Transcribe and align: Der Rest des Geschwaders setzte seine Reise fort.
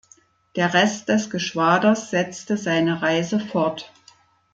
Der 0.55 0.73
Rest 0.73 1.09
des 1.09 1.29
Geschwaders 1.29 2.09
setzte 2.09 2.57
seine 2.57 3.03
Reise 3.03 3.39
fort. 3.39 3.93